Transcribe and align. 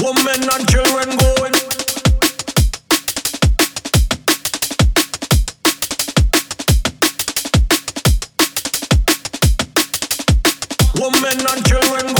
Women 0.00 0.48
and 0.48 0.68
children 0.68 1.16
going. 1.16 1.52
Women 10.94 11.46
and 11.50 11.66
children 11.66 12.06
going. 12.14 12.17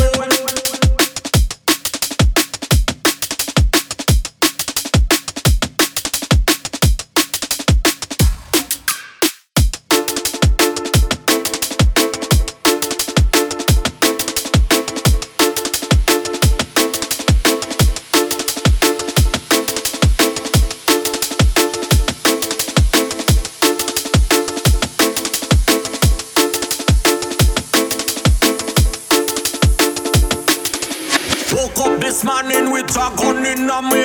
Woke 31.50 31.79
up 31.79 32.00
this 32.00 32.25
morning 32.25 32.70
with 32.70 32.91
a 32.91 33.11
gun 33.16 33.47
in 33.47 33.66
me. 33.89 34.02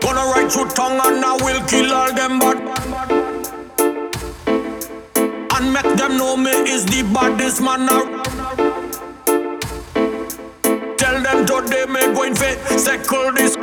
Gonna 0.00 0.24
write 0.32 0.54
your 0.56 0.66
tongue 0.68 1.00
and 1.04 1.24
I 1.24 1.36
will 1.40 1.64
kill 1.68 1.92
all 1.92 2.12
them 2.12 2.40
bad. 2.40 2.58
And 5.54 5.72
make 5.72 5.96
them 5.96 6.16
know 6.16 6.36
me 6.36 6.50
is 6.50 6.84
the 6.84 7.02
baddest 7.14 7.60
man 7.62 7.88
around. 7.88 8.24
Tell 10.98 11.22
them 11.22 11.46
today 11.46 11.86
me 11.86 12.12
going 12.12 12.34
fi 12.34 12.56
circle 12.76 13.32
this. 13.32 13.56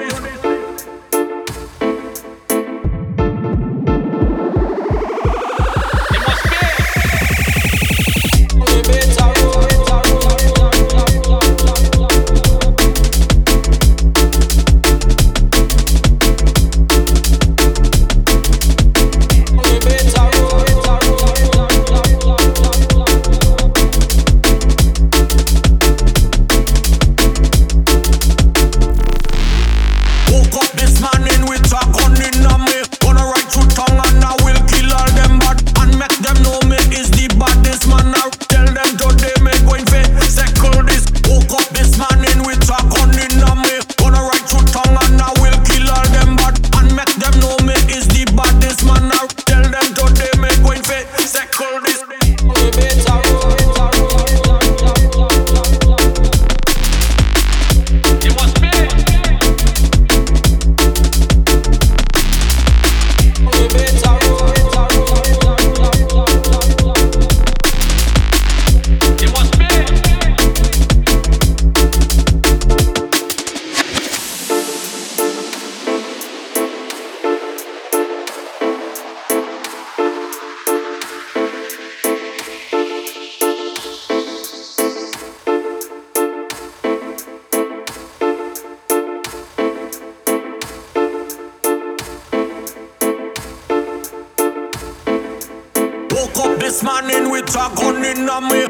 This 96.67 96.83
morning 96.83 97.31
with 97.31 97.55
a 97.55 97.71
gun 97.77 98.03
in 98.03 98.27
a 98.27 98.41
me. 98.41 98.67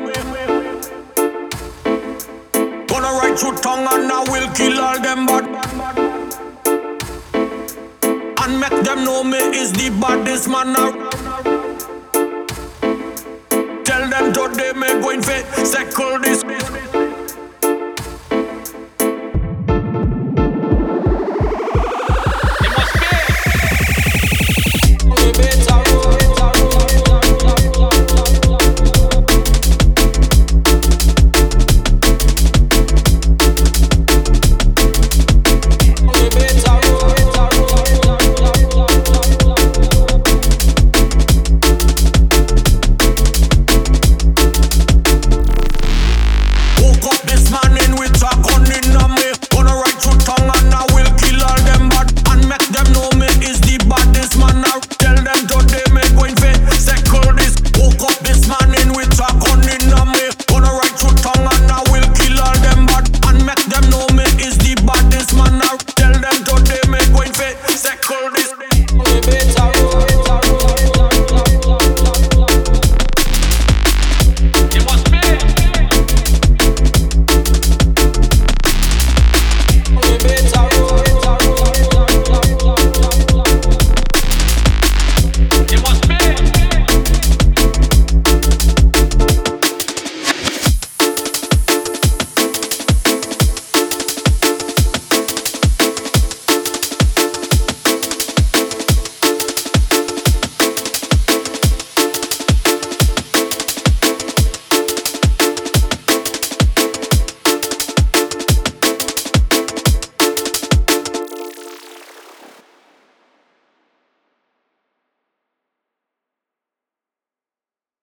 Gonna 2.86 3.12
write 3.18 3.42
your 3.42 3.56
tongue 3.56 3.88
and 3.90 4.12
I 4.12 4.24
will 4.30 4.48
kill 4.54 4.80
all 4.80 5.02
them 5.02 5.26
bad. 5.26 5.46
And 8.44 8.60
make 8.60 8.84
them 8.84 9.04
know 9.04 9.24
me 9.24 9.40
is 9.40 9.72
the 9.74 9.90
baddest 10.00 10.48
man 10.48 10.76
around. 10.76 11.10
Tell 13.84 14.08
them 14.08 14.32
today 14.32 14.74
me 14.74 15.02
going 15.02 15.24
fi 15.24 15.42
circle 15.64 16.20
this. 16.20 16.44